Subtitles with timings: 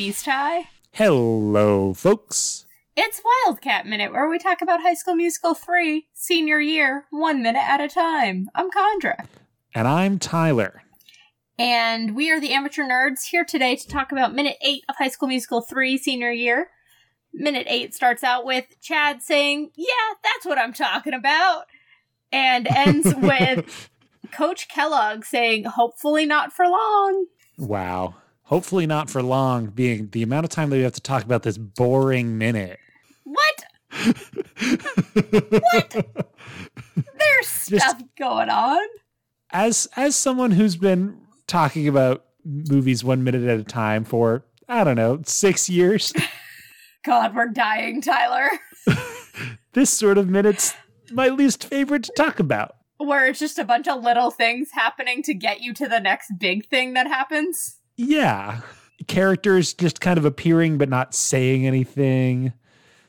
[0.00, 0.70] Beast High.
[0.92, 2.64] Hello, folks.
[2.96, 7.62] It's Wildcat Minute, where we talk about High School Musical 3, senior year, one minute
[7.62, 8.48] at a time.
[8.54, 9.28] I'm Chandra.
[9.74, 10.84] And I'm Tyler.
[11.58, 15.08] And we are the amateur nerds here today to talk about minute 8 of High
[15.08, 16.70] School Musical 3, senior year.
[17.34, 21.64] Minute 8 starts out with Chad saying, Yeah, that's what I'm talking about.
[22.32, 23.90] And ends with
[24.32, 27.26] Coach Kellogg saying, Hopefully not for long.
[27.58, 28.14] Wow.
[28.50, 31.44] Hopefully not for long, being the amount of time that we have to talk about
[31.44, 32.80] this boring minute.
[33.22, 33.64] What?
[35.50, 36.34] what?
[37.16, 38.80] There's stuff going on.
[39.52, 44.82] As as someone who's been talking about movies one minute at a time for I
[44.82, 46.12] don't know six years.
[47.04, 48.48] God, we're dying, Tyler.
[49.74, 50.74] this sort of minute's
[51.12, 52.74] my least favorite to talk about.
[52.98, 56.32] Where it's just a bunch of little things happening to get you to the next
[56.36, 57.76] big thing that happens.
[58.00, 58.60] Yeah.
[59.06, 62.54] Characters just kind of appearing but not saying anything.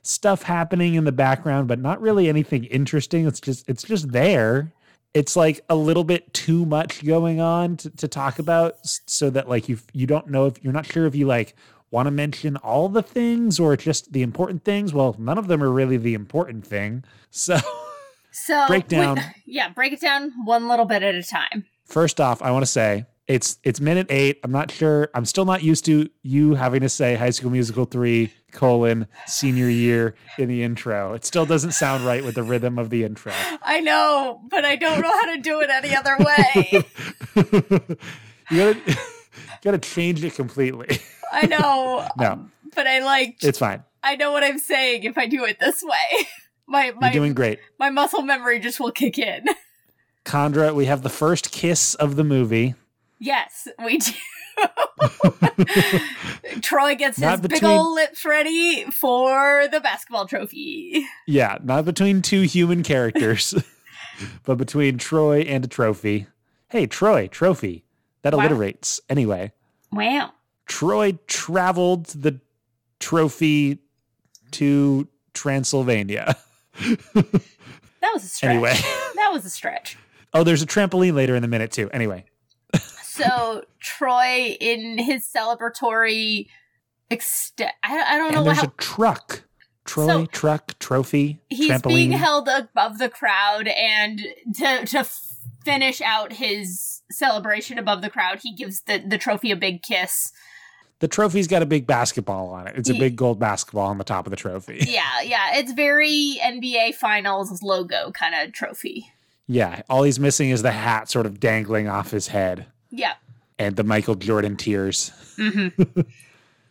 [0.03, 3.25] Stuff happening in the background but not really anything interesting.
[3.25, 4.73] It's just it's just there.
[5.13, 9.47] It's like a little bit too much going on to, to talk about so that
[9.47, 11.55] like you you don't know if you're not sure if you like
[11.89, 14.93] want to mention all the things or just the important things.
[14.93, 17.05] Well, none of them are really the important thing.
[17.29, 17.57] So
[18.31, 19.19] So break down.
[19.45, 21.65] yeah, break it down one little bit at a time.
[21.85, 24.39] First off, I want to say it's it's minute eight.
[24.43, 25.09] I'm not sure.
[25.13, 29.69] I'm still not used to you having to say High School Musical three colon senior
[29.69, 31.13] year in the intro.
[31.13, 33.31] It still doesn't sound right with the rhythm of the intro.
[33.61, 36.83] I know, but I don't know how to do it any other way.
[38.51, 38.97] you gotta
[39.63, 40.99] gotta change it completely.
[41.31, 42.07] I know.
[42.17, 43.83] No, um, But I like it's fine.
[44.03, 46.25] I know what I'm saying if I do it this way.
[46.67, 47.59] My my You're doing great.
[47.79, 49.45] my muscle memory just will kick in.
[50.27, 52.75] Chandra, we have the first kiss of the movie.
[53.23, 54.11] Yes, we do.
[56.61, 61.05] Troy gets his Not big old lips ready for the basketball trophy.
[61.27, 63.53] Yeah, not between two human characters,
[64.43, 66.25] but between Troy and a trophy.
[66.69, 67.85] Hey, Troy, trophy.
[68.23, 68.47] That Wow.
[68.47, 68.99] alliterates.
[69.07, 69.51] Anyway.
[69.91, 70.31] Wow.
[70.65, 72.39] Troy traveled the
[72.99, 73.79] trophy
[74.51, 76.35] to Transylvania.
[77.13, 78.49] That was a stretch.
[78.49, 78.73] Anyway.
[79.15, 79.97] that was a stretch.
[80.33, 81.89] Oh, there's a trampoline later in the minute too.
[81.91, 82.25] Anyway,
[83.11, 86.47] So Troy, in his celebratory,
[87.09, 89.43] ext- I, I don't know and what there's how a truck.
[89.83, 91.87] Troy So- truck trophy he's trampoline.
[91.87, 94.21] being held above the crowd, and
[94.55, 95.07] to to
[95.65, 100.31] finish out his celebration above the crowd, he gives the the trophy a big kiss.
[100.99, 102.75] the trophy's got a big basketball on it.
[102.77, 104.77] It's a big gold basketball on the top of the trophy.
[104.87, 109.07] Yeah, yeah, it's very NBA Finals logo kind of trophy.
[109.47, 113.13] yeah, all he's missing is the hat sort of dangling off his head Yeah.
[113.57, 115.11] and the Michael Jordan tears.
[115.37, 115.67] hmm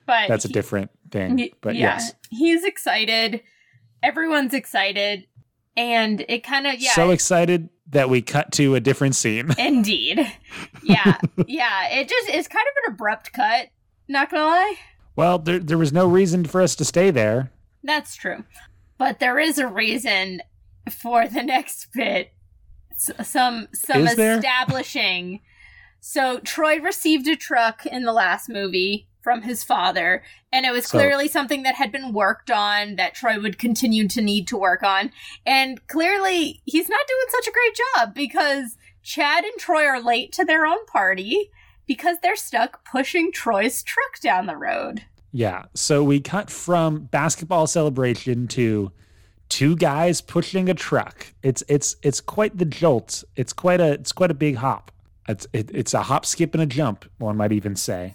[0.07, 1.51] but That's a different thing.
[1.61, 2.13] But yeah, yes.
[2.31, 3.43] he's excited.
[4.03, 5.27] Everyone's excited,
[5.77, 6.93] and it kind of yeah.
[6.93, 9.51] So excited that we cut to a different scene.
[9.59, 10.19] indeed,
[10.83, 11.89] yeah, yeah.
[11.89, 13.69] It just is kind of an abrupt cut.
[14.09, 14.75] Not gonna lie,
[15.17, 17.51] well, there there was no reason for us to stay there.
[17.85, 18.45] that's true,
[18.99, 20.41] but there is a reason
[20.91, 22.33] for the next bit.
[22.93, 25.41] S- some some Is establishing.
[26.01, 30.87] So Troy received a truck in the last movie from his father, and it was
[30.87, 34.57] So- clearly something that had been worked on that Troy would continue to need to
[34.57, 35.13] work on.
[35.45, 40.33] And clearly, he's not doing such a great job because Chad and Troy are late
[40.33, 41.51] to their own party
[41.87, 45.05] because they're stuck pushing Troy's truck down the road.
[45.33, 45.65] Yeah.
[45.75, 48.91] So we cut from basketball celebration to
[49.49, 51.27] two guys pushing a truck.
[51.43, 53.23] It's it's it's quite the jolt.
[53.37, 54.91] It's quite a it's quite a big hop.
[55.29, 57.05] It's it, it's a hop, skip, and a jump.
[57.19, 58.15] One might even say.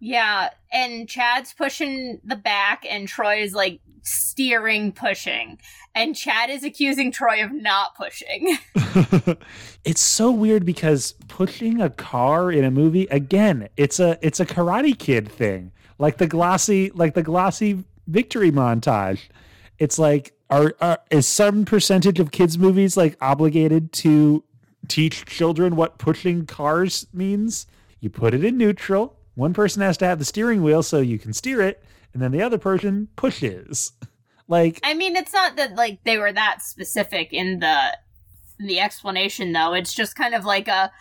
[0.00, 5.58] Yeah, and Chad's pushing the back, and Troy is like steering, pushing.
[5.94, 8.56] And Chad is accusing Troy of not pushing.
[9.84, 13.68] it's so weird because pushing a car in a movie again.
[13.76, 19.20] It's a it's a Karate Kid thing, like the glossy like the glossy victory montage.
[19.78, 24.44] It's like are, are is some percentage of kids movies like obligated to
[24.88, 27.66] teach children what pushing cars means?
[28.00, 29.16] You put it in neutral.
[29.34, 31.82] One person has to have the steering wheel so you can steer it,
[32.12, 33.92] and then the other person pushes.
[34.48, 37.96] Like I mean, it's not that like they were that specific in the
[38.60, 39.72] in the explanation, though.
[39.72, 40.92] It's just kind of like a,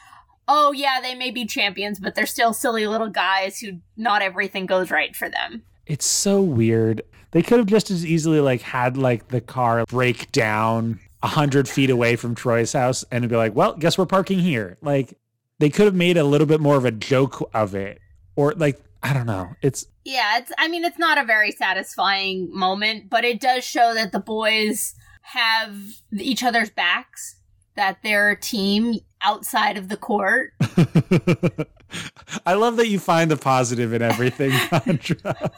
[0.48, 4.68] oh yeah, they may be champions, but they're still silly little guys who not everything
[4.68, 5.64] goes right for them.
[5.86, 7.02] It's so weird.
[7.32, 11.70] They could have just as easily like had like the car break down a hundred
[11.70, 15.18] feet away from Troy's house and be like, "Well, guess we're parking here." Like
[15.60, 18.00] they could have made a little bit more of a joke of it,
[18.36, 19.50] or like I don't know.
[19.62, 23.94] It's Yeah, it's I mean it's not a very satisfying moment, but it does show
[23.94, 25.76] that the boys have
[26.14, 27.38] each other's backs,
[27.76, 30.54] that they're a team outside of the court.
[32.46, 35.52] I love that you find the positive in everything, Chandra.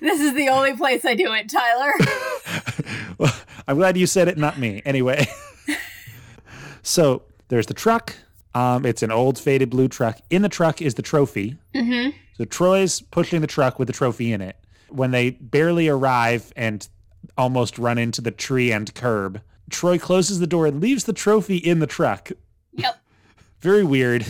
[0.00, 1.92] this is the only place I do it, Tyler.
[3.18, 3.34] well,
[3.68, 4.82] I'm glad you said it, not me.
[4.84, 5.26] Anyway,
[6.82, 8.14] so there's the truck.
[8.54, 10.18] Um, it's an old faded blue truck.
[10.30, 11.56] In the truck is the trophy.
[11.74, 14.56] hmm So Troy's pushing the truck with the trophy in it.
[14.88, 16.88] When they barely arrive and
[17.36, 21.56] almost run into the tree and curb, Troy closes the door and leaves the trophy
[21.56, 22.30] in the truck.
[22.72, 22.98] Yep.
[23.60, 24.24] Very weird.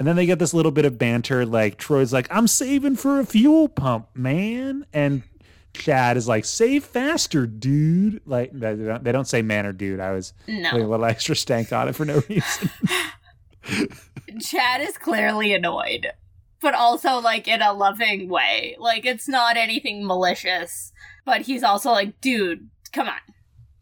[0.00, 3.20] And then they get this little bit of banter like Troy's like, I'm saving for
[3.20, 4.86] a fuel pump, man.
[4.94, 5.22] And
[5.74, 8.22] Chad is like, save faster, dude.
[8.24, 10.00] Like they don't, they don't say man or dude.
[10.00, 12.70] I was putting a little extra stank on it for no reason.
[14.40, 16.06] Chad is clearly annoyed,
[16.62, 18.76] but also like in a loving way.
[18.78, 20.92] Like it's not anything malicious,
[21.26, 23.20] but he's also like, dude, come on.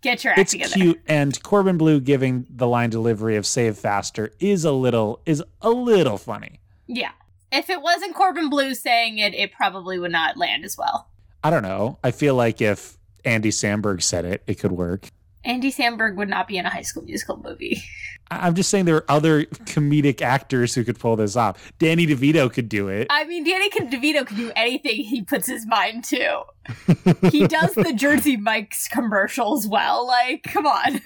[0.00, 0.74] Get your act it's together.
[0.74, 5.42] cute and Corbin Bleu giving the line delivery of save faster is a little is
[5.60, 6.60] a little funny.
[6.86, 7.10] Yeah.
[7.50, 11.08] If it wasn't Corbin Bleu saying it, it probably would not land as well.
[11.42, 11.98] I don't know.
[12.04, 15.08] I feel like if Andy Samberg said it, it could work.
[15.44, 17.82] Andy Samberg would not be in a high school musical movie.
[18.30, 21.72] I'm just saying there are other comedic actors who could pull this off.
[21.78, 23.06] Danny DeVito could do it.
[23.08, 26.42] I mean, Danny Can- DeVito can do anything he puts his mind to.
[27.30, 30.06] He does the Jersey Mike's commercials well.
[30.06, 31.00] Like, come on.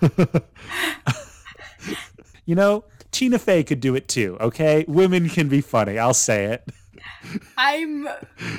[2.46, 4.84] You know, Tina Fey could do it too, okay?
[4.86, 5.98] Women can be funny.
[5.98, 6.68] I'll say it.
[7.56, 8.06] I'm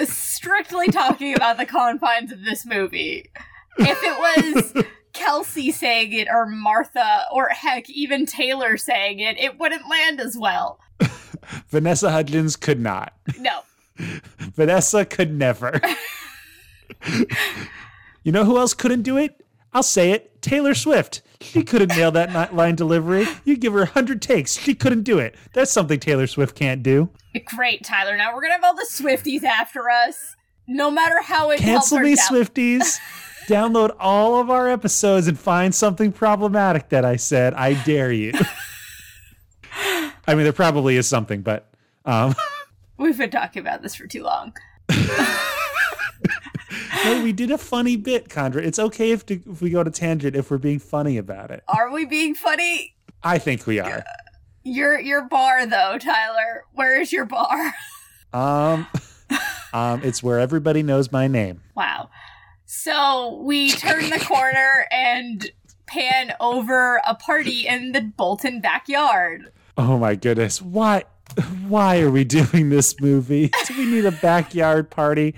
[0.06, 3.30] strictly talking about the confines of this movie.
[3.78, 9.60] If it was Kelsey saying it or Martha or heck, even Taylor saying it, it
[9.60, 10.80] wouldn't land as well.
[11.70, 13.14] Vanessa Hudgens could not.
[13.40, 13.62] No.
[13.98, 15.82] Vanessa could never.
[18.24, 19.44] you know who else couldn't do it?
[19.74, 20.42] I'll say it.
[20.42, 21.22] Taylor Swift.
[21.42, 23.26] She couldn't nail that line delivery.
[23.44, 24.58] You give her a hundred takes.
[24.58, 25.36] She couldn't do it.
[25.54, 27.10] That's something Taylor Swift can't do.
[27.46, 28.16] Great, Tyler.
[28.16, 30.36] Now we're gonna have all the Swifties after us.
[30.68, 33.00] No matter how it Cancel me, Swifties.
[33.48, 37.54] Download all of our episodes and find something problematic that I said.
[37.54, 38.34] I dare you.
[40.28, 41.70] I mean, there probably is something, but
[42.06, 42.34] um,
[42.98, 44.54] We've been talking about this for too long.
[47.06, 48.64] no, we did a funny bit, Chandra.
[48.64, 51.64] It's okay if, to, if we go to tangent if we're being funny about it.
[51.68, 52.96] Are we being funny?
[53.24, 54.04] I think we are.
[54.64, 56.64] Your your bar though, Tyler.
[56.74, 57.74] Where is your bar?
[58.34, 58.88] Um,
[59.74, 61.62] um, it's where everybody knows my name.
[61.76, 62.10] Wow.
[62.76, 65.50] So we turn the corner and
[65.88, 69.52] pan over a party in the Bolton backyard.
[69.78, 71.06] Oh my goodness, why?
[71.68, 73.50] Why are we doing this movie?
[73.68, 75.36] Do we need a backyard party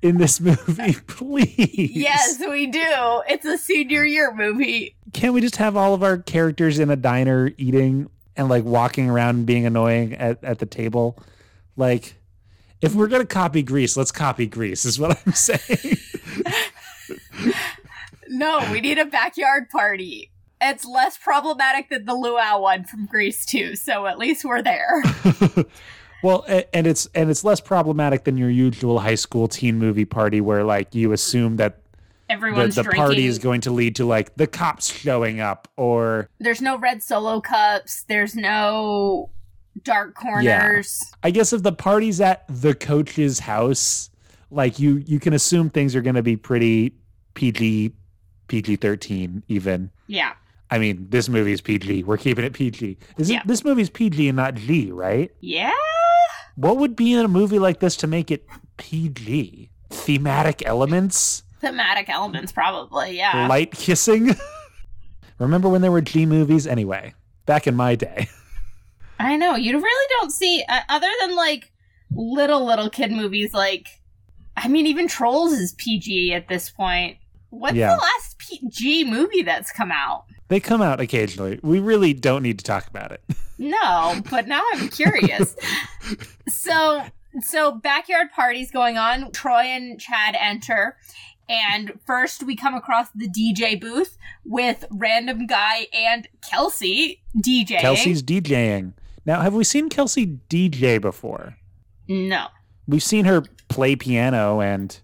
[0.00, 1.90] in this movie, please?
[1.92, 3.22] Yes, we do.
[3.28, 4.94] It's a senior year movie.
[5.12, 9.10] Can't we just have all of our characters in a diner eating and like walking
[9.10, 11.18] around and being annoying at, at the table?
[11.76, 12.16] Like,
[12.80, 14.84] if we're gonna copy Grease, let's copy Grease.
[14.84, 15.96] Is what I'm saying.
[18.28, 20.30] No, we need a backyard party.
[20.60, 25.02] It's less problematic than the luau one from Grease too, so at least we're there.
[26.22, 30.40] Well, and it's and it's less problematic than your usual high school teen movie party
[30.40, 31.78] where like you assume that
[32.26, 33.00] the, Everyone's the drinking.
[33.00, 37.02] party is going to lead to like the cops showing up or There's no red
[37.02, 38.02] solo cups.
[38.04, 39.30] There's no
[39.84, 41.00] dark corners.
[41.22, 44.10] I guess if the party's at the coach's house,
[44.50, 46.92] like you you can assume things are going to be pretty
[47.34, 47.92] PG
[48.48, 49.90] PG 13 even.
[50.06, 50.32] Yeah.
[50.70, 52.04] I mean, this movie is PG.
[52.04, 52.98] We're keeping it PG.
[53.18, 53.40] Is Yeah.
[53.40, 55.30] it this movie's PG and not G, right?
[55.40, 55.72] Yeah.
[56.56, 58.46] What would be in a movie like this to make it
[58.78, 59.70] PG?
[59.90, 61.42] Thematic elements?
[61.60, 63.16] Thematic elements, probably.
[63.16, 63.46] Yeah.
[63.48, 64.34] light kissing.
[65.38, 66.66] Remember when there were G movies?
[66.66, 68.28] Anyway, back in my day.
[69.18, 69.54] I know.
[69.54, 71.72] You really don't see, uh, other than like
[72.10, 73.88] little, little kid movies, like,
[74.56, 77.18] I mean, even Trolls is PG at this point.
[77.50, 77.94] What's Yeah.
[77.96, 80.24] the last PG movie that's come out?
[80.48, 81.58] They come out occasionally.
[81.62, 83.22] We really don't need to talk about it.
[83.58, 85.56] No, but now I'm curious.
[86.48, 87.02] so,
[87.40, 89.32] so backyard parties going on.
[89.32, 90.98] Troy and Chad enter,
[91.48, 97.80] and first we come across the DJ booth with random guy and Kelsey DJing.
[97.80, 98.92] Kelsey's DJing.
[99.24, 101.56] Now, have we seen Kelsey DJ before?
[102.08, 102.48] no.
[102.86, 103.42] We've seen her
[103.76, 104.98] play piano and,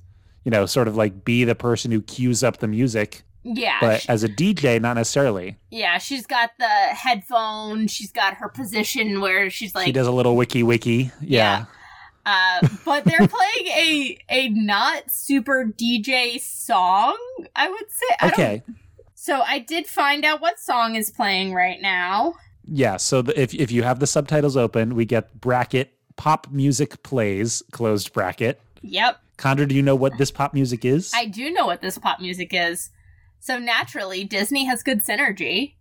[0.45, 4.01] you know, sort of like be the person who cues up the music, Yeah, but
[4.03, 5.59] sh- as a DJ, not necessarily.
[5.71, 5.99] yeah.
[5.99, 7.87] She's got the headphone.
[7.87, 11.11] She's got her position where she's like she does a little wiki wiki.
[11.21, 11.67] Yeah.
[12.25, 17.17] Uh, but they're playing a a not super DJ song.
[17.57, 18.17] I would say.
[18.21, 18.63] I Okay.
[19.15, 22.35] So I did find out what song is playing right now.
[22.65, 22.97] Yeah.
[22.97, 27.63] So the, if if you have the subtitles open, we get bracket pop music plays
[27.73, 28.61] closed bracket.
[28.83, 31.13] Yep, Chandra, do you know what this pop music is?
[31.15, 32.91] I do know what this pop music is.
[33.41, 35.75] So naturally, Disney has good synergy,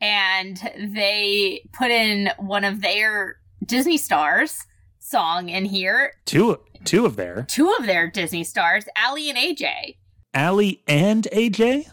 [0.00, 4.64] and they put in one of their Disney stars
[4.98, 6.14] song in here.
[6.24, 7.44] two two of their.
[7.48, 9.96] Two of their Disney stars, Aly and AJ.
[10.34, 11.88] Aly and AJ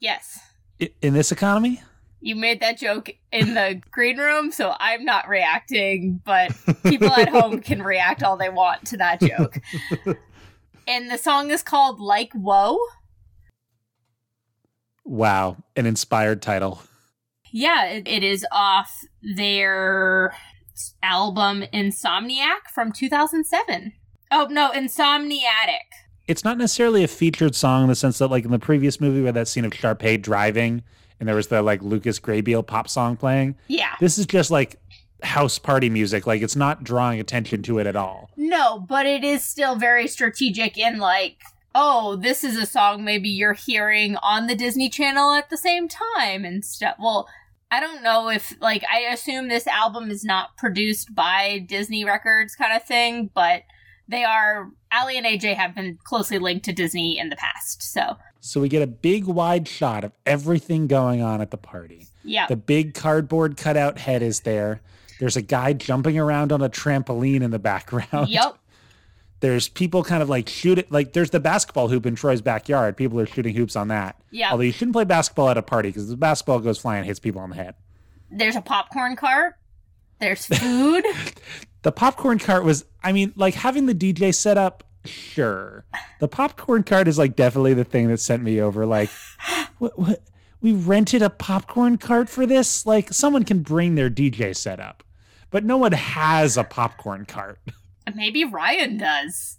[0.00, 0.38] Yes.
[0.80, 1.82] I- in this economy.
[2.24, 6.52] You made that joke in the green room, so I'm not reacting, but
[6.82, 9.58] people at home can react all they want to that joke.
[10.88, 12.78] and the song is called Like Whoa.
[15.04, 16.80] Wow, an inspired title.
[17.52, 19.02] Yeah, it, it is off
[19.36, 20.34] their
[21.02, 23.92] album Insomniac from 2007.
[24.30, 25.84] Oh, no, Insomniatic.
[26.26, 29.20] It's not necessarily a featured song in the sense that, like in the previous movie,
[29.20, 30.82] where that scene of Sharpay driving
[31.24, 33.56] and there was the like Lucas Grabeel pop song playing.
[33.66, 33.94] Yeah.
[33.98, 34.78] This is just like
[35.22, 36.26] house party music.
[36.26, 38.28] Like it's not drawing attention to it at all.
[38.36, 41.38] No, but it is still very strategic in like,
[41.74, 45.88] oh, this is a song maybe you're hearing on the Disney Channel at the same
[45.88, 46.96] time and stuff.
[47.00, 47.26] Well,
[47.70, 52.54] I don't know if like I assume this album is not produced by Disney Records
[52.54, 53.62] kind of thing, but
[54.06, 57.82] they are Aly and AJ have been closely linked to Disney in the past.
[57.82, 62.08] So, So we get a big wide shot of everything going on at the party.
[62.22, 62.46] yeah.
[62.46, 64.82] The big cardboard cutout head is there.
[65.18, 68.28] There's a guy jumping around on a trampoline in the background.
[68.28, 68.58] yep.
[69.40, 72.96] There's people kind of like shooting, like there's the basketball hoop in Troy's backyard.
[72.96, 74.16] People are shooting hoops on that.
[74.30, 74.50] Yeah.
[74.52, 77.20] Although you shouldn't play basketball at a party because the basketball goes flying and hits
[77.20, 77.74] people on the head.
[78.30, 79.56] There's a popcorn cart.
[80.20, 81.04] There's food.
[81.82, 85.84] The popcorn cart was, I mean, like having the DJ set up, sure.
[86.20, 88.86] The popcorn cart is like definitely the thing that sent me over.
[88.86, 89.10] Like,
[89.78, 90.22] what, what?
[90.60, 92.86] We rented a popcorn cart for this?
[92.86, 95.02] Like, someone can bring their DJ set up,
[95.50, 97.58] but no one has a popcorn cart.
[98.14, 99.58] maybe Ryan does.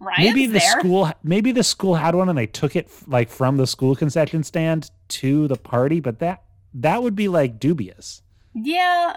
[0.00, 0.80] Ryan's maybe the there.
[0.80, 4.42] school, maybe the school had one and they took it like from the school concession
[4.42, 6.42] stand to the party, but that
[6.74, 8.22] that would be like dubious.
[8.54, 9.16] Yeah.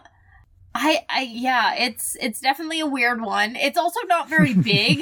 [0.76, 3.56] I I yeah, it's it's definitely a weird one.
[3.56, 5.02] It's also not very big.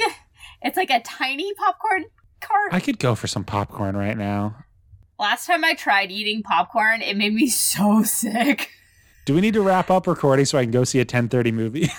[0.61, 2.05] It's like a tiny popcorn
[2.39, 2.73] cart.
[2.73, 4.55] I could go for some popcorn right now.
[5.19, 8.69] Last time I tried eating popcorn, it made me so sick.
[9.25, 11.89] Do we need to wrap up recording so I can go see a 10:30 movie?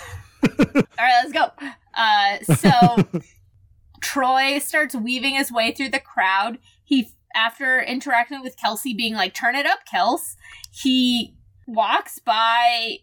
[0.58, 1.50] All right, let's go.
[1.96, 3.20] Uh so
[4.00, 6.58] Troy starts weaving his way through the crowd.
[6.84, 10.34] He after interacting with Kelsey being like, "Turn it up, Kels."
[10.70, 11.34] He
[11.66, 12.98] walks by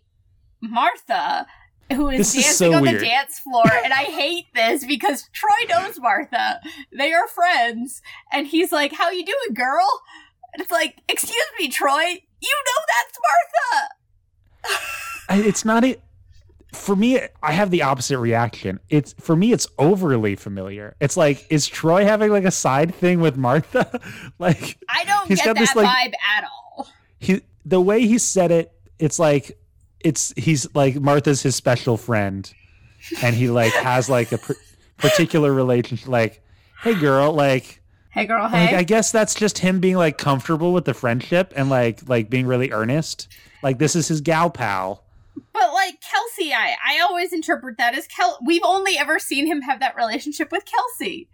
[0.62, 1.48] Martha,
[1.94, 5.28] who is This is dancing so on the dance floor, and I hate this because
[5.34, 6.60] Troy knows Martha.
[6.98, 10.02] They are friends, and he's like, "How you doing, girl?"
[10.54, 12.04] And it's like, "Excuse me, Troy,
[12.42, 13.20] you know that's
[15.32, 16.02] Martha." It's not it
[16.74, 21.44] for me i have the opposite reaction it's for me it's overly familiar it's like
[21.50, 24.00] is troy having like a side thing with martha
[24.40, 26.88] like I don't He's get got that this, like- vibe at all.
[27.18, 29.58] he the way he said it it's like
[30.02, 32.54] it's he's like martha's his special friend
[33.22, 34.54] and he like has like a pr-
[34.98, 36.42] particular relationship like
[36.84, 38.76] hey girl like Hey, girl, like hey.
[38.76, 42.48] i guess that's just him being like comfortable with the friendship and like like being
[42.48, 43.28] really earnest
[43.62, 45.04] like this is his gal pal
[45.54, 48.38] But like Kelsey, I I always interpret that as Kel.
[48.46, 51.30] We've only ever seen him have that relationship with Kelsey.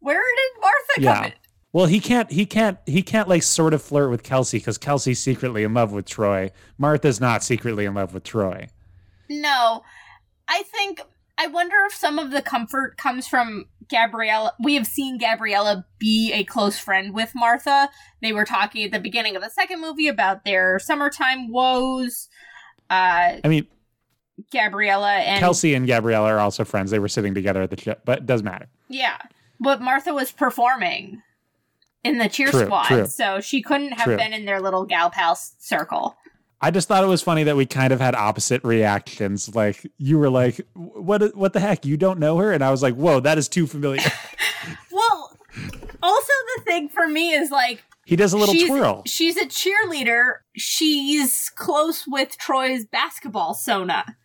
[0.00, 1.26] Where did Martha come Yeah.
[1.26, 1.32] in?
[1.74, 2.30] Well, he can't.
[2.30, 2.78] He can't.
[2.86, 6.52] He can't like sort of flirt with Kelsey because Kelsey's secretly in love with Troy.
[6.78, 8.68] Martha's not secretly in love with Troy.
[9.28, 9.82] No,
[10.46, 11.00] I think
[11.36, 14.52] I wonder if some of the comfort comes from Gabriella.
[14.62, 17.90] We have seen Gabriella be a close friend with Martha.
[18.22, 22.28] They were talking at the beginning of the second movie about their summertime woes.
[22.88, 23.66] Uh, I mean,
[24.52, 26.92] Gabriella and Kelsey and Gabriella are also friends.
[26.92, 28.68] They were sitting together at the show, but it doesn't matter.
[28.88, 29.18] Yeah.
[29.58, 31.20] But Martha was performing
[32.04, 33.06] in the cheer True, squad, true.
[33.06, 34.16] so she couldn't have True.
[34.16, 36.16] been in their little gal pal circle.
[36.60, 39.54] I just thought it was funny that we kind of had opposite reactions.
[39.54, 41.36] Like you were like, "What?
[41.36, 41.84] What the heck?
[41.84, 44.02] You don't know her?" And I was like, "Whoa, that is too familiar."
[44.90, 45.36] Well,
[46.02, 49.02] also the thing for me is like he does a little she's, twirl.
[49.06, 50.36] She's a cheerleader.
[50.56, 54.16] She's close with Troy's basketball sona.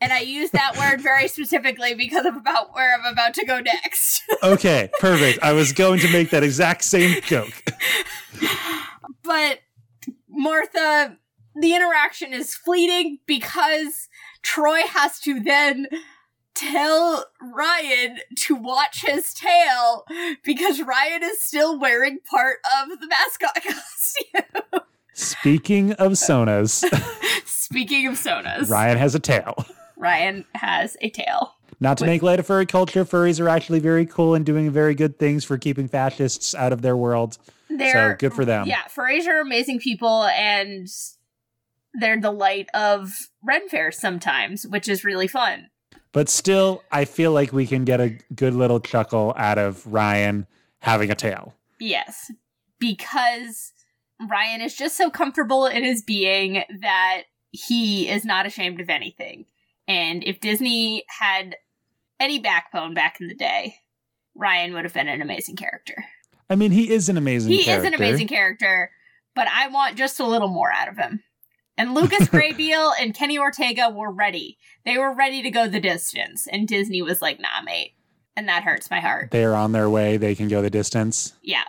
[0.00, 3.60] And I use that word very specifically because of about where I'm about to go
[3.60, 4.22] next.
[4.42, 5.38] Okay, perfect.
[5.42, 7.52] I was going to make that exact same joke.
[9.24, 9.60] but
[10.28, 11.16] Martha,
[11.60, 14.08] the interaction is fleeting because
[14.42, 15.88] Troy has to then
[16.54, 20.04] tell Ryan to watch his tail
[20.44, 24.82] because Ryan is still wearing part of the mascot costume.
[25.14, 26.84] Speaking of sonas,
[27.46, 29.54] Speaking of sonas, Ryan has a tail.
[29.96, 31.54] Ryan has a tail.
[31.80, 32.08] Not to Wait.
[32.08, 35.44] make light of furry culture, furries are actually very cool and doing very good things
[35.44, 37.38] for keeping fascists out of their world.
[37.68, 38.66] They're so good for them.
[38.66, 40.88] Yeah, furries are amazing people and
[41.94, 45.68] they're the light of Ren fairs sometimes, which is really fun.
[46.12, 50.46] But still, I feel like we can get a good little chuckle out of Ryan
[50.78, 51.54] having a tail.
[51.78, 52.30] Yes,
[52.78, 53.72] because
[54.26, 59.44] Ryan is just so comfortable in his being that he is not ashamed of anything.
[59.88, 61.56] And if Disney had
[62.18, 63.76] any backbone back in the day,
[64.34, 66.04] Ryan would have been an amazing character.
[66.50, 67.86] I mean, he is an amazing He character.
[67.86, 68.90] is an amazing character,
[69.34, 71.22] but I want just a little more out of him.
[71.78, 74.58] And Lucas Grabeel and Kenny Ortega were ready.
[74.84, 77.92] They were ready to go the distance, and Disney was like, "Nah, mate,"
[78.36, 79.30] and that hurts my heart.
[79.30, 80.16] They are on their way.
[80.16, 81.34] They can go the distance.
[81.42, 81.64] Yeah.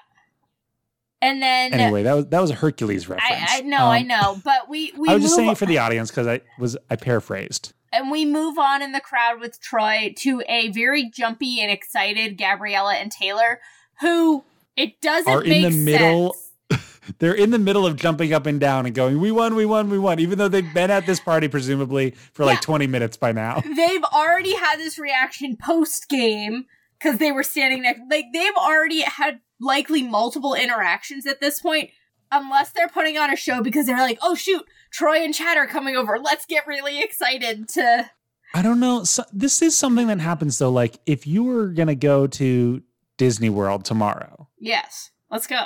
[1.22, 3.52] And then Anyway, that was that was a Hercules reference.
[3.52, 5.80] I, I know, I Um, know, but we we I was just saying for the
[5.80, 7.74] audience because I was I paraphrased.
[7.92, 12.38] And we move on in the crowd with Troy to a very jumpy and excited
[12.38, 13.60] Gabriella and Taylor,
[14.02, 14.44] who
[14.76, 16.36] it doesn't Are in make the middle-.
[17.20, 19.90] They're in the middle of jumping up and down and going, "We won, we won,
[19.90, 23.32] we won," even though they've been at this party presumably for like 20 minutes by
[23.32, 23.62] now.
[23.76, 26.66] They've already had this reaction post game
[27.00, 28.02] because they were standing next.
[28.10, 31.92] Like they've already had likely multiple interactions at this point.
[32.32, 35.68] Unless they're putting on a show because they're like, oh shoot, Troy and Chad are
[35.68, 36.20] coming over.
[36.20, 38.10] Let's get really excited to.
[38.54, 39.04] I don't know.
[39.04, 40.72] So, this is something that happens though.
[40.72, 42.82] Like if you were gonna go to
[43.18, 45.64] Disney World tomorrow, Yes, let's go.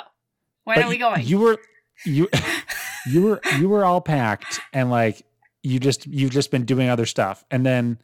[0.64, 1.24] When but are we going?
[1.26, 1.58] You were
[2.04, 2.28] you
[3.06, 5.22] you were you were all packed and like
[5.62, 7.98] you just you've just been doing other stuff and then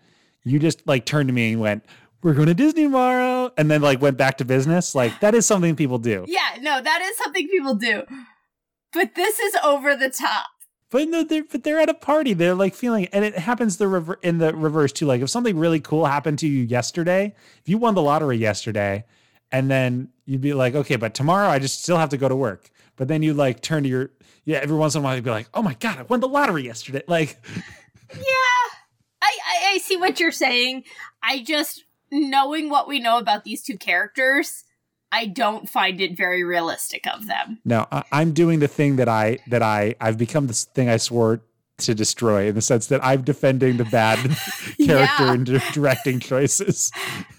[0.44, 1.84] you just like turned to me and went,
[2.22, 4.94] "We're going to Disney tomorrow," and then like went back to business.
[4.94, 6.24] Like that is something people do.
[6.26, 8.04] Yeah, no, that is something people do.
[8.92, 10.46] But this is over the top.
[10.90, 12.32] But no, they're but they're at a party.
[12.32, 15.06] They're like feeling, and it happens the rever- in the reverse too.
[15.06, 19.04] Like if something really cool happened to you yesterday, if you won the lottery yesterday,
[19.52, 22.36] and then you'd be like, okay, but tomorrow I just still have to go to
[22.36, 22.70] work.
[22.96, 24.10] But then you like turn to your
[24.46, 24.60] yeah.
[24.62, 26.64] Every once in a while you'd be like, oh my god, I won the lottery
[26.64, 27.02] yesterday.
[27.08, 27.38] Like
[28.14, 28.64] Yeah,
[29.20, 30.84] I, I, I see what you're saying.
[31.22, 34.64] I just, knowing what we know about these two characters,
[35.10, 37.60] I don't find it very realistic of them.
[37.64, 40.96] no, I, I'm doing the thing that I that I I've become this thing I
[40.98, 41.40] swore
[41.78, 44.18] to destroy in the sense that I'm defending the bad
[44.84, 44.84] character
[45.24, 45.32] Yeah.
[45.32, 46.90] and di- directing choices.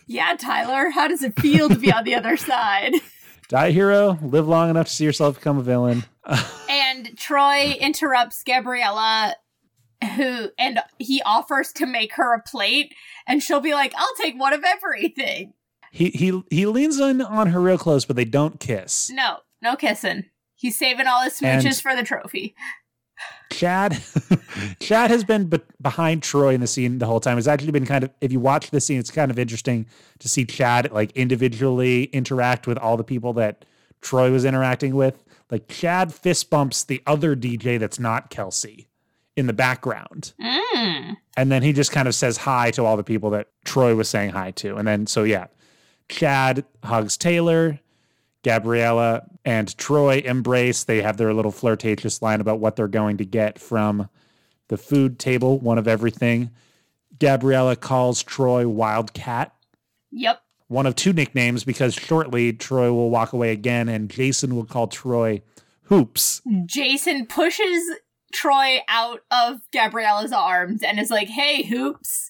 [0.07, 2.93] Yeah, Tyler, how does it feel to be on the other side?
[3.49, 6.05] Die hero, live long enough to see yourself become a villain.
[6.69, 9.35] And Troy interrupts Gabriella,
[10.15, 12.93] who, and he offers to make her a plate,
[13.27, 15.53] and she'll be like, I'll take one of everything.
[15.91, 19.09] He he he leans in on her real close, but they don't kiss.
[19.11, 20.25] No, no kissing.
[20.55, 22.55] He's saving all his And- smooches for the trophy.
[23.51, 24.01] Chad,
[24.79, 27.37] Chad has been be- behind Troy in the scene the whole time.
[27.37, 29.87] It's actually been kind of, if you watch the scene, it's kind of interesting
[30.19, 33.65] to see Chad like individually interact with all the people that
[34.01, 35.21] Troy was interacting with.
[35.51, 38.87] Like Chad fist bumps the other DJ that's not Kelsey
[39.35, 40.33] in the background.
[40.41, 41.17] Mm.
[41.35, 44.07] And then he just kind of says hi to all the people that Troy was
[44.07, 44.75] saying hi to.
[44.77, 45.47] And then, so yeah,
[46.09, 47.79] Chad hugs Taylor,
[48.43, 50.83] Gabriella, and Troy embrace.
[50.83, 54.09] They have their little flirtatious line about what they're going to get from
[54.67, 56.51] the food table, one of everything.
[57.19, 59.53] Gabriella calls Troy Wildcat,
[60.11, 60.41] Yep.
[60.67, 64.87] one of two nicknames, because shortly Troy will walk away again and Jason will call
[64.87, 65.41] Troy
[65.83, 66.41] Hoops.
[66.65, 67.83] Jason pushes
[68.31, 72.29] Troy out of Gabriella's arms and is like, hey, hoops.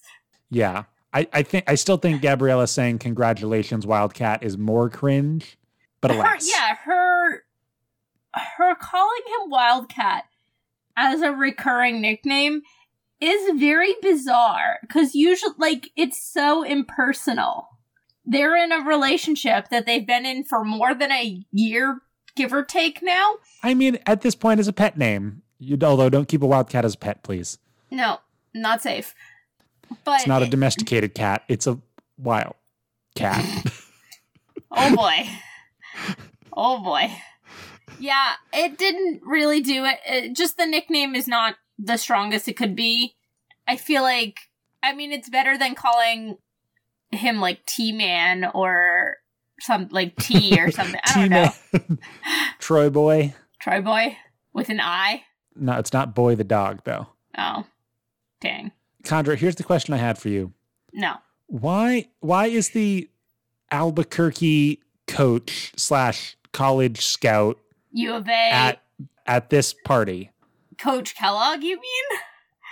[0.50, 0.84] Yeah.
[1.14, 5.58] I, I think I still think Gabriella saying congratulations Wildcat is more cringe,
[6.02, 6.50] but Her, alas.
[6.50, 7.44] yeah, her
[8.58, 10.26] her calling him Wildcat
[10.96, 12.62] as a recurring nickname
[13.20, 17.68] is very bizarre because usually, like, it's so impersonal.
[18.26, 22.02] They're in a relationship that they've been in for more than a year,
[22.36, 23.36] give or take now.
[23.64, 25.42] I mean, at this point, as a pet name.
[25.58, 27.58] You, although, don't keep a wildcat as a pet, please.
[27.92, 28.20] No,
[28.54, 29.14] not safe.
[30.04, 31.44] But It's not a domesticated cat.
[31.48, 31.80] It's a
[32.18, 32.56] wild
[33.16, 33.46] cat.
[34.72, 35.28] Oh boy.
[36.54, 37.12] oh boy.
[38.00, 39.98] Yeah, it didn't really do it.
[40.06, 40.36] it.
[40.36, 43.16] Just the nickname is not the strongest it could be.
[43.68, 44.38] I feel like,
[44.84, 46.38] I mean, it's better than calling
[47.12, 49.16] him like T Man or
[49.60, 51.02] some like T or something.
[51.04, 51.98] I don't know.
[52.60, 53.34] Troy boy.
[53.60, 54.18] Troy Boy
[54.54, 55.24] with an I.
[55.56, 57.08] No, it's not boy the dog though.
[57.38, 57.66] Oh,
[58.40, 58.72] dang.
[59.10, 60.54] Chandra, here's the question I had for you.
[60.94, 61.16] No.
[61.48, 63.10] Why why is the
[63.72, 67.58] Albuquerque coach slash college scout
[67.92, 68.32] U of A.
[68.32, 68.84] at
[69.26, 70.30] at this party?
[70.78, 72.20] Coach Kellogg, you mean?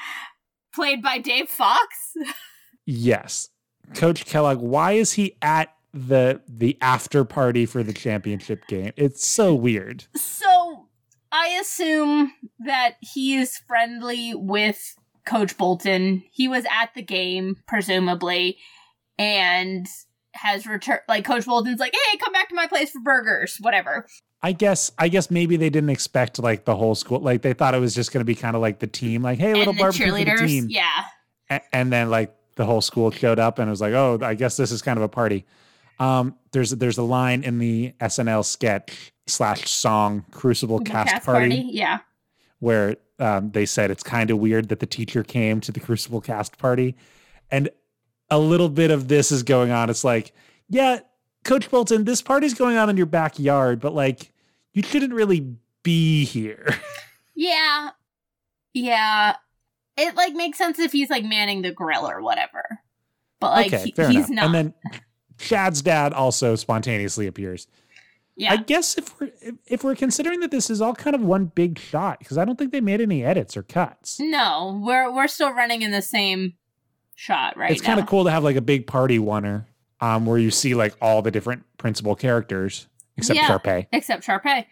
[0.75, 2.13] Played by Dave Fox?
[2.89, 3.49] Yes.
[3.95, 8.93] Coach Kellogg, why is he at the the after party for the championship game?
[8.95, 10.05] It's so weird.
[10.15, 10.87] So
[11.29, 14.95] I assume that he is friendly with
[15.27, 16.23] Coach Bolton.
[16.31, 18.57] He was at the game, presumably,
[19.19, 19.85] and
[20.33, 21.01] has returned.
[21.07, 24.07] Like Coach Bolton's like, "Hey, come back to my place for burgers, whatever."
[24.41, 27.73] I guess I guess maybe they didn't expect like the whole school like they thought
[27.73, 30.05] it was just going to be kind of like the team like hey little barbecue
[30.05, 31.03] for the cheerleaders, team yeah,
[31.49, 34.35] A- and then like the whole school showed up and it was like oh I
[34.35, 35.45] guess this is kind of a party.
[35.99, 41.69] Um, there's there's a line in the SNL sketch slash song Crucible The Cast, party,
[41.71, 41.99] yeah.
[42.59, 46.21] where um, they said it's kind of weird that the teacher came to the Crucible
[46.21, 46.95] Cast party,
[47.51, 47.69] and
[48.29, 49.89] a little bit of this is going on.
[49.89, 50.33] It's like
[50.69, 50.99] yeah,
[51.43, 54.33] Coach Bolton, this party's going on in your backyard, but like
[54.73, 56.67] you shouldn't really be here.
[57.39, 57.91] Yeah.
[58.73, 59.35] Yeah.
[59.95, 62.79] It like makes sense if he's like manning the grill or whatever.
[63.39, 64.51] But like okay, he- fair he's enough.
[64.51, 64.55] not.
[64.55, 64.73] And then
[65.37, 67.67] Chad's dad also spontaneously appears.
[68.37, 68.53] Yeah.
[68.53, 69.31] I guess if we're
[69.65, 72.57] if, we're considering that this is all kind of one big shot, because I don't
[72.57, 74.19] think they made any edits or cuts.
[74.19, 76.53] no, we're we're still running in the same
[77.19, 79.65] shot right it's kind of cool to have like a big party oneer,
[80.01, 83.47] um, where you see like all the different principal characters except Yeah.
[83.47, 83.87] Sharpay.
[83.91, 84.65] Except Sharpay.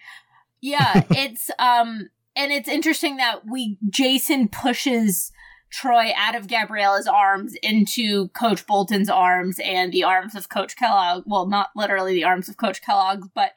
[0.61, 5.31] Yeah, it's um and it's interesting that we Jason pushes
[5.71, 11.23] Troy out of Gabriella's arms into Coach Bolton's arms and the arms of Coach Kellogg.
[11.25, 13.51] Well, not literally the arms of Coach Kellogg, but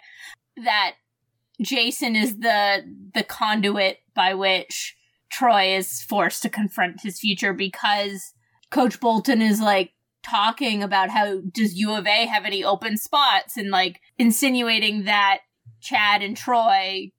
[0.57, 0.95] that
[1.61, 2.83] Jason is the
[3.15, 4.97] the conduit by which
[5.31, 8.33] Troy is forced to confront his future because
[8.71, 9.93] Coach Bolton is like
[10.23, 15.41] talking about how does U of A have any open spots and like insinuating that
[15.81, 17.13] Chad and Troy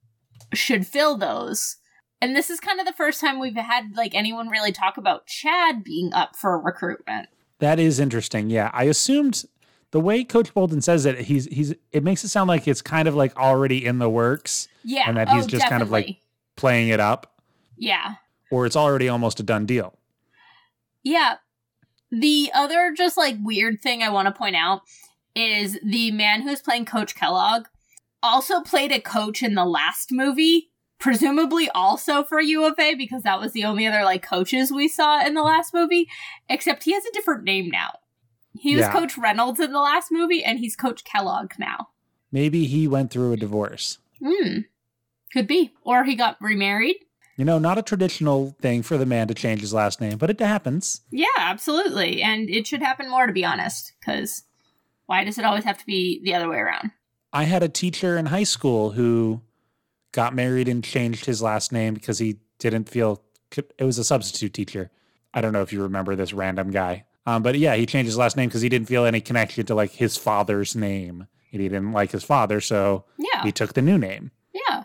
[0.54, 1.78] should fill those.
[2.22, 5.26] And this is kind of the first time we've had like anyone really talk about
[5.28, 7.30] Chad being up for recruitment.
[7.60, 8.50] That is interesting.
[8.50, 9.46] Yeah, I assumed
[9.92, 13.08] the way Coach Bolton says it, he's he's it makes it sound like it's kind
[13.08, 15.04] of like already in the works, Yeah.
[15.08, 16.18] And that he's oh, just kind of, like,
[16.56, 17.42] playing it up,
[17.78, 18.16] Yeah.
[18.52, 19.98] or it's already almost a done deal.
[21.04, 21.36] Yeah.
[22.12, 24.82] The other just like weird thing I want to point out
[25.36, 27.66] is the man who's playing Coach Kellogg
[28.22, 33.24] also played a coach in the last movie, presumably also for U of A because
[33.24, 36.08] that was the only other like coaches we saw in the last movie,
[36.50, 37.92] except he has a different name now.
[38.54, 38.92] He was Yeah.
[38.94, 41.90] Coach Reynolds in the last movie and he's Coach Kellogg now.
[42.32, 43.98] Maybe he went through a divorce.
[44.24, 44.60] Hmm.
[45.34, 45.72] Could be.
[45.84, 46.98] Or he got remarried.
[47.38, 50.30] You know, not a traditional thing for the man to change his last name, but
[50.30, 51.02] it happens.
[51.10, 52.22] Yeah, absolutely.
[52.22, 54.44] And it should happen more to be honest, because
[55.06, 56.92] why does it always have to be the other way around?
[57.32, 59.42] I had a teacher in high school who
[60.12, 63.22] got married and changed his last name because he didn't feel
[63.78, 64.92] it was a substitute teacher.
[65.34, 67.06] I don't know if you remember this random guy.
[67.26, 69.76] Um, but yeah, he changed his last name because he didn't feel any connection to
[69.76, 71.28] like his father's name.
[71.52, 73.44] And he didn't like his father, so Yeah.
[73.44, 74.32] he took the new name.
[74.54, 74.84] Yeah.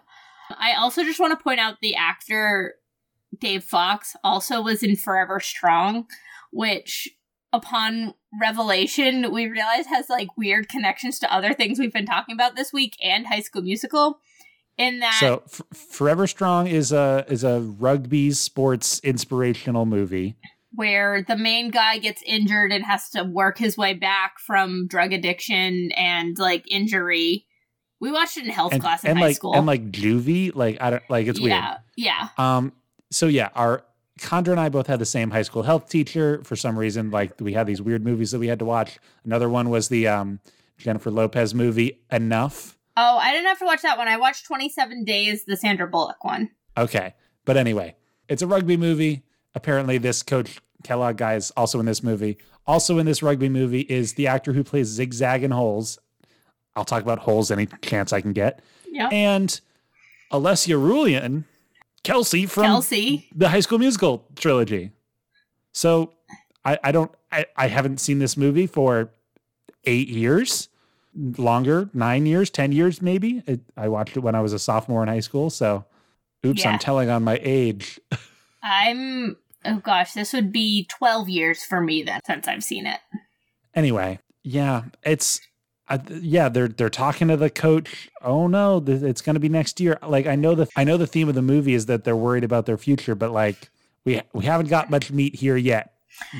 [0.58, 2.74] I also just want to point out the actor
[3.38, 6.06] Dave Fox also was in Forever Strong,
[6.52, 7.08] which
[7.52, 12.56] upon revelation we realize has like weird connections to other things we've been talking about
[12.56, 14.18] this week and High School Musical.
[14.76, 20.37] In that So F- Forever Strong is a is a rugby sports inspirational movie.
[20.72, 25.12] where the main guy gets injured and has to work his way back from drug
[25.12, 27.46] addiction and like injury.
[28.00, 29.54] We watched it in health And, class in and high like school.
[29.54, 31.52] and like juvie, like I don't like it's weird.
[31.52, 32.28] yeah, yeah.
[32.37, 32.72] Um,
[33.12, 33.84] so yeah, our
[34.18, 36.42] Chandra and I both had the same high school health teacher.
[36.44, 38.98] For some reason, like we had these weird movies that we had to watch.
[39.24, 40.40] Another one was the um,
[40.78, 42.76] Jennifer Lopez movie Enough.
[42.96, 44.09] Oh, I didn't have to watch that one.
[44.09, 46.50] I watched 27 Days, the Sandra Bullock one.
[46.76, 47.96] Okay, but anyway,
[48.28, 49.24] it's a rugby movie.
[49.54, 52.38] Apparently, this Coach Kellogg guy is also in this movie.
[52.66, 55.98] Also in this rugby movie is the actor who plays Zigzag and Holes.
[56.76, 58.61] I'll talk about Holes any chance I can get.
[58.90, 59.09] Yeah.
[59.09, 59.61] And
[60.33, 61.44] Olesya Rulin,
[62.02, 63.28] Kelsey from Kelsey.
[63.35, 64.90] the High School Musical trilogy.
[65.72, 66.12] So
[66.64, 69.11] I, I don't I, I haven't seen this movie for
[69.85, 70.68] eight years,
[71.16, 73.42] longer, nine years, ten years maybe.
[73.46, 75.50] It, I watched it when I was a sophomore in high school.
[75.50, 75.85] So,
[76.44, 76.70] oops, Yeah.
[76.72, 78.00] I'm telling on my age.
[78.62, 83.00] I'm oh gosh, this would be 12 years for me then since I've seen it.
[83.74, 85.40] Anyway, yeah, it's
[85.88, 88.09] uh, yeah they're they're talking to the coach.
[88.22, 89.98] Oh no, th- it's going to be next year.
[90.07, 92.44] Like I know the I know the theme of the movie is that they're worried
[92.44, 93.70] about their future, but like
[94.05, 95.93] we we haven't got much meat here yet.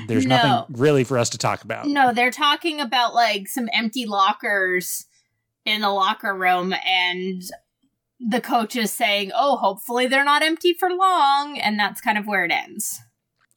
[0.07, 0.35] There's No.
[0.37, 1.87] nothing really for us to talk about.
[1.87, 5.05] No, they're talking about like some empty lockers
[5.65, 7.41] in the locker room, and
[8.19, 12.25] the coach is saying, "Oh, hopefully they're not empty for long," and that's kind of
[12.27, 12.99] where it ends.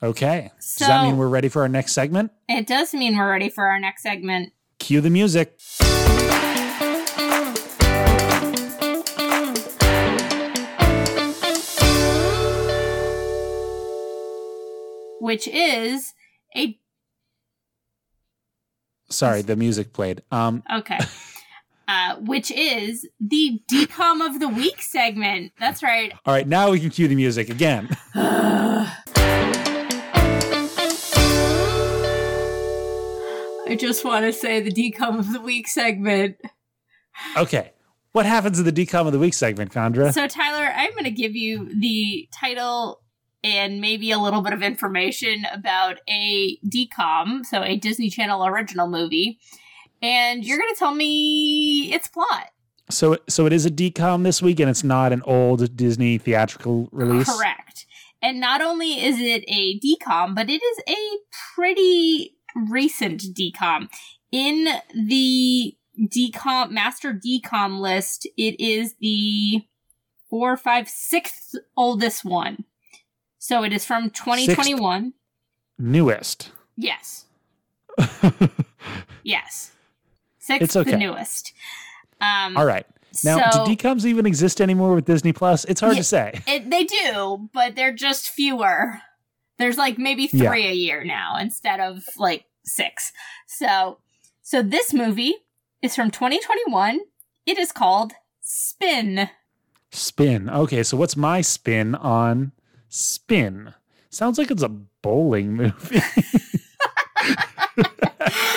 [0.02, 0.50] Okay.
[0.56, 2.30] Does that mean we're ready for our next segment?
[2.48, 4.52] it does mean we're ready for our next segment.
[4.78, 5.58] Cue the music.
[15.20, 16.14] Which is
[16.56, 16.78] a
[19.10, 20.22] Sorry, the music played.
[20.30, 20.98] Um, okay.
[21.90, 25.52] Uh, which is the DCOM of the week segment.
[25.58, 26.12] That's right.
[26.26, 27.88] all right, now we can cue the music again.
[33.68, 36.36] I just want to say the DCOM of the week segment.
[37.36, 37.72] Okay.
[38.12, 40.12] What happens in the DCOM of the week segment, Chandra?
[40.12, 43.00] So, Tyler, I'm going to give you the title
[43.42, 48.88] and maybe a little bit of information about a DCOM, so a Disney Channel original
[48.88, 49.38] movie,
[50.02, 52.50] and you're going to tell me its plot.
[52.90, 56.88] So, so it is a DCOM this week, and it's not an old Disney theatrical
[56.90, 57.28] release.
[57.28, 57.86] Correct.
[58.22, 61.18] And not only is it a DCOM, but it is a
[61.54, 63.88] pretty recent DCOM.
[64.32, 69.62] In the DCOM master DCOM list, it is the
[70.28, 72.64] four, five, sixth oldest one.
[73.38, 75.12] So it is from 2021.
[75.78, 76.50] Newest.
[76.76, 77.24] Yes.
[79.24, 79.72] Yes.
[80.38, 80.92] Sixth, It's okay.
[80.92, 81.52] the newest.
[82.20, 82.86] Um, All right.
[83.24, 85.64] Now, so do DCOMs even exist anymore with Disney Plus?
[85.66, 86.00] It's hard Yeah.
[86.00, 86.40] to say.
[86.46, 89.00] it, they do, but they're just fewer.
[89.58, 90.48] There's like maybe Yeah.
[90.50, 93.12] three a year now instead of like six.
[93.46, 93.98] So,
[94.40, 95.34] so this movie
[95.82, 97.00] is from 2021.
[97.44, 99.28] It is called Spin.
[99.90, 100.48] Spin.
[100.48, 102.52] Okay, so what's my spin on
[102.88, 103.74] Spin?
[104.10, 106.00] Sounds like it's a bowling movie.
[107.18, 107.86] Why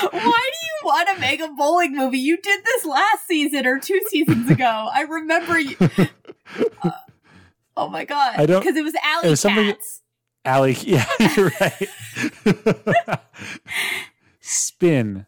[0.09, 2.17] do you want to make a bowling movie?
[2.19, 4.89] You did this last season or two seasons ago.
[4.91, 5.75] I remember you.
[6.83, 6.91] Uh,
[7.77, 8.35] oh my god!
[8.37, 10.01] I don't- because it was Alley it was Cats.
[10.43, 11.89] Allie, yeah, you're right.
[14.39, 15.25] Spin.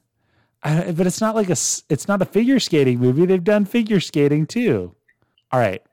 [0.63, 1.57] I, but it's not like a.
[1.89, 3.25] it's not a figure skating movie.
[3.25, 4.95] They've done figure skating too.
[5.51, 5.83] All right.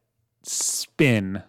[0.43, 1.43] Spin.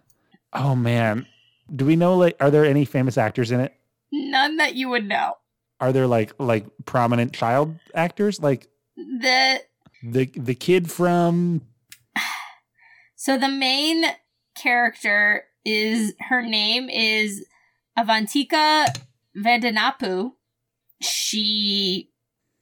[0.54, 1.28] Oh man.
[1.73, 3.73] Do we know like are there any famous actors in it?
[4.12, 5.36] None that you would know.
[5.79, 9.62] Are there like like prominent child actors like The
[10.03, 11.62] the the kid from
[13.15, 14.03] So the main
[14.55, 17.45] character is her name is
[17.97, 18.88] Avantika
[19.38, 20.31] Vandanapu.
[21.01, 22.12] She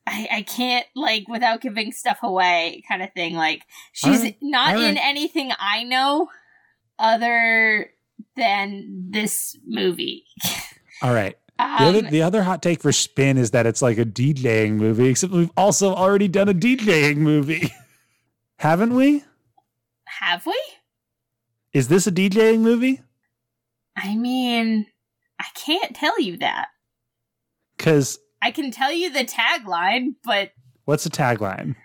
[0.07, 3.35] I, I can't like without giving stuff away kind of thing.
[3.35, 6.29] Like she's Alright, not in anything I know
[6.97, 7.91] other
[8.35, 10.25] than this movie.
[11.01, 11.35] All right.
[11.57, 14.73] The, Um, other, the other hot take for Spin is that it's like a DJing
[14.73, 17.71] movie, except we've also already done a DJing movie.
[18.59, 19.23] Haven't we?
[20.21, 20.59] have we?
[21.71, 23.01] Is this a DJing movie?
[23.95, 24.85] I mean,
[25.39, 26.67] I can't tell you that.
[27.77, 30.51] Because I can tell you the tagline, but
[30.85, 31.75] what's the tagline?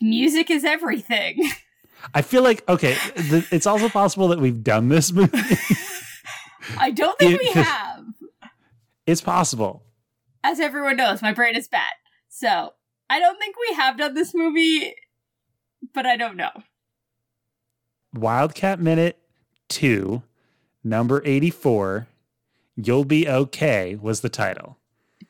[0.00, 1.38] music is everything.
[2.14, 5.38] I feel like, okay, the, it's also possible that we've done this movie.
[6.78, 8.04] I don't think we have.
[9.06, 9.82] it's possible.
[10.42, 11.92] As everyone knows, my brain is bad.
[12.28, 12.74] So,
[13.08, 14.94] I don't think we have done this movie,
[15.94, 16.50] but I don't know.
[18.14, 19.18] Wildcat Minute
[19.68, 20.22] 2,
[20.82, 22.08] number 84,
[22.76, 24.78] You'll Be Okay was the title.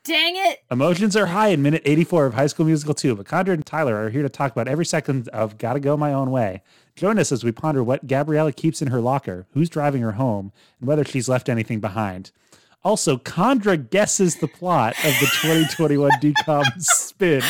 [0.07, 0.63] Dang it.
[0.71, 3.93] Emotions are high in minute 84 of High School Musical 2, but Chandra and Tyler
[4.01, 6.61] are here to talk about every second of Gotta Go My Own Way.
[6.95, 10.53] Join us as we ponder what Gabriella keeps in her locker, who's driving her home,
[10.79, 12.31] and whether she's left anything behind.
[12.85, 17.41] Also, Chandra guesses the plot of the 2021 DCOM spin.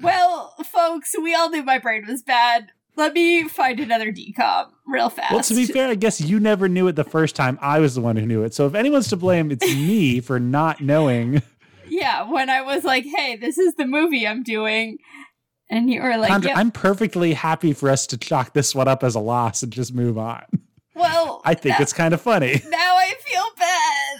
[0.00, 2.72] Well, folks, we all knew my brain was bad.
[2.98, 5.32] Let me find another DCOM real fast.
[5.32, 7.56] Well, to be fair, I guess you never knew it the first time.
[7.62, 8.54] I was the one who knew it.
[8.54, 11.40] So if anyone's to blame, it's me for not knowing.
[11.88, 14.98] yeah, when I was like, hey, this is the movie I'm doing.
[15.70, 16.56] And you were like, yep.
[16.56, 19.94] I'm perfectly happy for us to chalk this one up as a loss and just
[19.94, 20.42] move on.
[20.96, 22.60] well, I think now, it's kind of funny.
[22.68, 24.16] now I feel bad.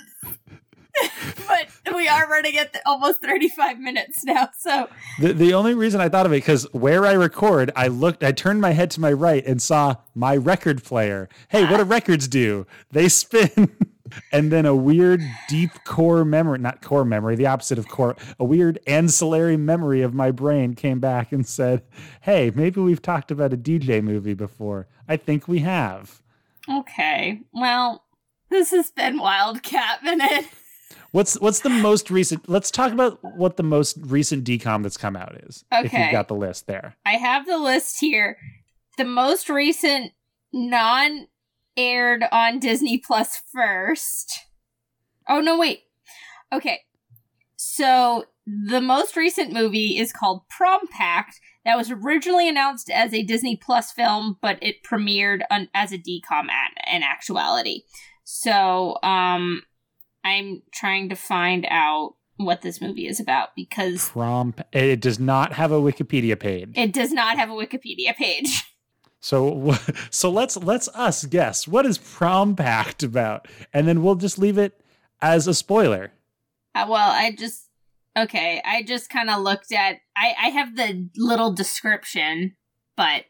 [1.46, 4.88] but we are running at the, almost 35 minutes now, so
[5.20, 8.32] The, the only reason I thought of it because where I record, I looked, I
[8.32, 11.28] turned my head to my right and saw my record player.
[11.48, 12.66] Hey, what do records do?
[12.90, 13.76] They spin.
[14.32, 18.44] and then a weird deep core memory, not core memory, the opposite of core, a
[18.44, 21.82] weird ancillary memory of my brain came back and said,
[22.22, 24.88] Hey, maybe we've talked about a DJ movie before.
[25.08, 26.22] I think we have.
[26.70, 27.40] okay.
[27.52, 28.04] Well,
[28.50, 30.46] this has been Wildcat Minute.
[31.12, 32.48] What's what's the most recent?
[32.48, 35.64] Let's talk about what the most recent DCOM that's come out is.
[35.72, 36.02] If Okay.
[36.02, 36.96] you've got the list there.
[37.06, 38.36] I have the list here.
[38.98, 40.12] The most recent
[40.52, 41.28] non
[41.76, 44.40] aired on Disney Plus first.
[45.28, 45.82] Oh, no, wait.
[46.52, 46.80] Okay.
[47.56, 51.40] So the most recent movie is called Prom Pact.
[51.64, 55.98] That was originally announced as a Disney Plus film, but it premiered on, as a
[55.98, 57.82] DCOM at, in actuality.
[58.24, 59.62] So, um,
[60.28, 64.54] I'm trying to find out what this movie is about because Prom.
[64.72, 66.70] It does not have a Wikipedia page.
[66.76, 68.64] it does not have a Wikipedia page.
[69.20, 69.74] So
[70.10, 74.58] so let's let's us guess what is Prom Pact about, and then we'll just leave
[74.58, 74.80] it
[75.20, 76.12] as a spoiler.
[76.72, 77.64] Uh, well, I just
[78.16, 78.62] okay.
[78.64, 79.96] I just kind of looked at.
[80.16, 82.54] I I have the little description,
[82.96, 83.24] but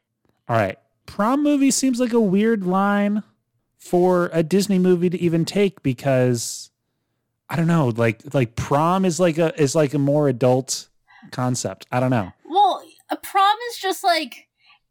[0.47, 3.23] All right, prom movie seems like a weird line
[3.79, 6.71] for a Disney movie to even take because
[7.51, 10.89] I don't know, like like prom is like a is like a more adult
[11.31, 11.87] concept.
[11.91, 12.33] I don't know.
[12.45, 14.49] well, a prom is just like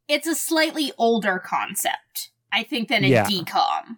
[0.08, 2.32] it's a slightly older concept.
[2.52, 3.26] I think than a Yeah.
[3.26, 3.98] DCOM.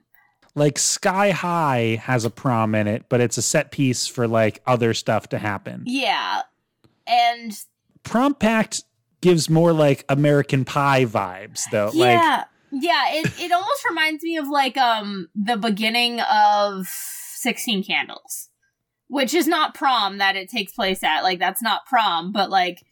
[0.56, 4.62] Like Sky High has a prom in it, but it's a set piece for like
[4.66, 5.84] other stuff to happen.
[5.86, 6.42] Yeah,
[7.08, 7.54] and
[8.04, 8.84] Prom Pact
[9.22, 11.92] gives more like American Pie vibes though.
[11.94, 13.04] Like yeah, yeah.
[13.12, 18.49] It it almost reminds me of like um the beginning of Sixteen Candles,
[19.10, 21.22] which is not prom that it takes place at.
[21.22, 22.86] Like that's not prom, but like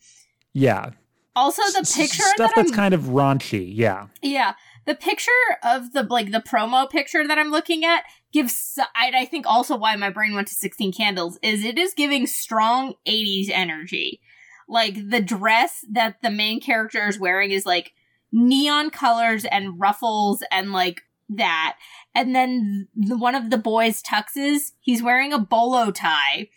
[0.54, 0.90] yeah.
[1.36, 3.72] also the S- picture stuff that that's I'm kind of raunchy.
[3.74, 4.08] Yeah.
[4.22, 4.54] Yeah,
[4.86, 5.32] the picture
[5.64, 8.04] of the like the promo picture that I'm looking at
[8.34, 11.94] gives I, I think also why my brain went to 16 candles is it is
[11.94, 14.20] giving strong 80s energy.
[14.68, 17.94] Like the dress that the main character is wearing is like
[18.32, 21.78] neon colors and ruffles and like that.
[22.16, 26.50] And then the, one of the boys tuxes, he's wearing a bolo tie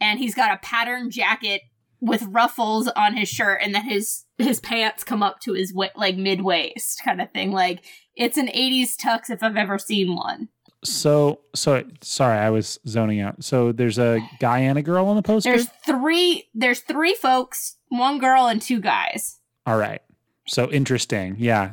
[0.00, 1.62] and he's got a patterned jacket
[2.00, 5.88] with ruffles on his shirt and then his his pants come up to his wa-
[5.96, 7.82] like mid waist kind of thing like
[8.14, 10.50] it's an 80s tux if i've ever seen one
[10.84, 13.42] So so sorry, I was zoning out.
[13.42, 15.48] So there's a guy and a girl on the poster.
[15.50, 20.02] there's three there's three folks one girl and two guys All right.
[20.46, 21.36] So interesting.
[21.38, 21.72] Yeah.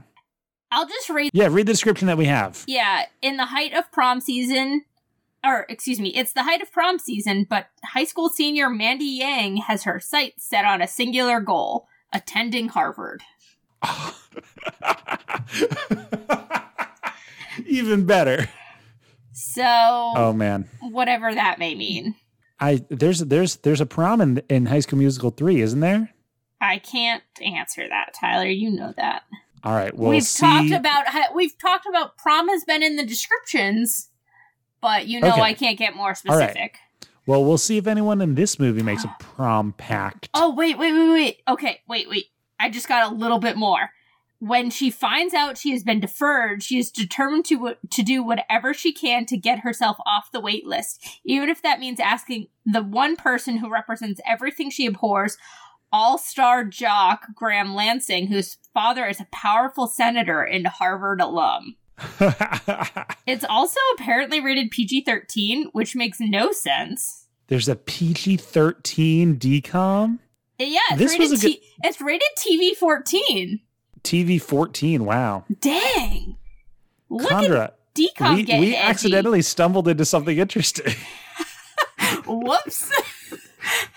[0.73, 1.47] I'll just read Yeah.
[1.49, 2.63] Read the description that we have.
[2.67, 4.83] yeah in the height of prom season
[5.45, 9.57] or excuse me it's the height of prom season but high school senior mandy yang
[9.57, 13.21] has her sights set on a singular goal attending harvard
[17.67, 18.49] Even better.
[19.31, 19.63] so
[20.15, 20.67] Oh man.
[20.81, 22.15] whatever that may mean
[22.59, 26.11] I there's there's there's a prom in in High School Musical three, isn't there?
[26.61, 28.47] I can't answer that, Tyler.
[28.47, 29.23] You know that.
[29.63, 29.95] All right.
[29.95, 30.41] We'll we've see.
[30.45, 34.09] talked about we've talked about prom has been in the descriptions,
[34.81, 35.41] but you know Okay.
[35.41, 36.17] I can't get more right.
[36.17, 36.77] specific.
[37.25, 40.29] well, we'll see if anyone in this movie makes a prom pact.
[40.33, 41.41] Oh wait, wait, wait, wait.
[41.47, 42.25] Okay, wait, wait.
[42.59, 43.91] I just got a little bit more.
[44.39, 48.73] When she finds out she has been deferred, she is determined to to do whatever
[48.73, 52.83] she can to get herself off the wait list, even if that means asking the
[52.83, 55.37] one person who represents everything she abhors,
[55.93, 61.77] all-star jock Graham Lansing, whose father is a powerful senator and Harvard alum.
[63.25, 67.27] It's also apparently rated PG-13, which makes no sense.
[67.47, 70.19] There's a PG thirteen DCOM.
[70.59, 73.61] Yeah, it's This rated was a T- it's rated TV 14.
[74.03, 75.05] TV fourteen.
[75.05, 75.45] Wow.
[75.61, 76.35] Dang.
[77.09, 80.93] Look Chandra, at DCOM we, we accidentally stumbled into something interesting.
[82.25, 82.91] Whoops.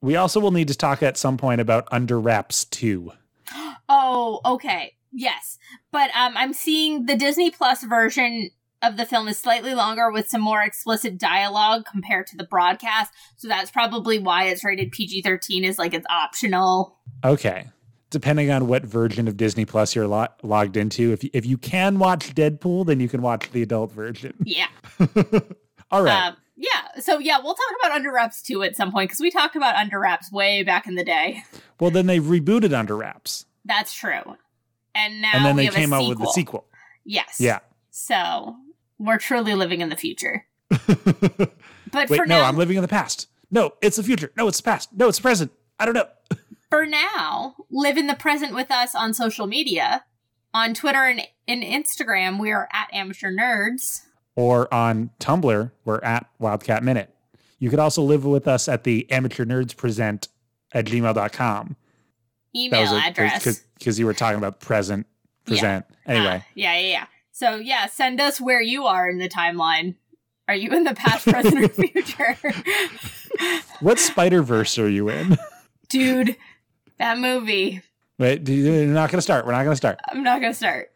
[0.00, 3.12] we also will need to talk at some point about Under Wraps 2.
[3.88, 4.94] oh, okay.
[5.12, 5.58] Yes.
[5.90, 8.50] But um I'm seeing the Disney Plus version
[8.82, 13.12] of the film is slightly longer with some more explicit dialogue compared to the broadcast.
[13.36, 16.96] So that's probably why it's rated PG-13 is like it's optional.
[17.24, 17.66] Okay.
[18.10, 21.58] Depending on what version of Disney Plus you're lo- logged into, if you, if you
[21.58, 24.34] can watch Deadpool, then you can watch the adult version.
[24.44, 24.68] Yeah.
[25.90, 26.28] All right.
[26.28, 27.00] Um, yeah.
[27.00, 29.76] So yeah, we'll talk about Under Wraps too at some point because we talked about
[29.76, 31.44] Under Wraps way back in the day.
[31.80, 34.36] well, then they rebooted Under Wraps, That's true.
[34.94, 36.66] And now and then they came out with the sequel.
[37.04, 37.36] Yes.
[37.38, 37.60] Yeah.
[37.90, 38.56] So
[38.98, 40.44] we're truly living in the future.
[41.90, 43.28] But Wait, for no, now, I'm living in the past.
[43.50, 44.32] No, it's the future.
[44.36, 44.90] No, it's the past.
[44.92, 45.52] No, it's the present.
[45.78, 46.08] I don't know.
[46.70, 50.04] for now, live in the present with us on social media.
[50.54, 54.02] On Twitter and, and Instagram, we are at Amateur Nerds.
[54.38, 57.12] Or on Tumblr, we're at Wildcat Minute.
[57.58, 60.28] You could also live with us at the Amateur Nerds Present
[60.72, 61.74] at gmail.com.
[62.54, 63.64] Email address.
[63.76, 65.08] Because you were talking about present,
[65.46, 65.50] Yeah.
[65.50, 65.84] present.
[66.06, 66.36] Anyway.
[66.36, 67.06] Uh, yeah, yeah, yeah.
[67.32, 69.96] So yeah, send us where you are in the timeline
[70.46, 72.38] Are you in the past, present, or future?
[73.80, 75.36] What Spider Verse are you in?
[75.88, 76.36] Dude,
[76.98, 77.82] that movie.
[78.20, 79.46] Wait, you- we're not going to start.
[79.46, 79.98] We're not going to start.
[80.08, 80.92] I'm not gonna start.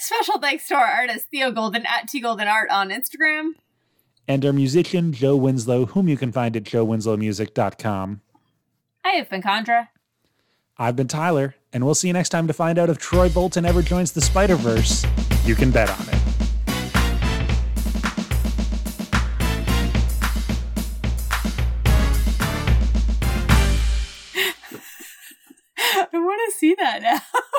[0.00, 3.50] Special thanks to our artist Theo Golden at T Golden Art on Instagram.
[4.26, 8.22] And our musician Joe Winslow, whom you can find at joewinslowmusic.com.
[9.04, 9.90] I have been Chandra.
[10.78, 13.66] I've been Tyler, and we'll see you next time to find out if Troy Bolton
[13.66, 15.04] ever joins the Spider Verse.
[15.44, 16.14] You can bet on it.
[25.78, 27.20] I want to see that now.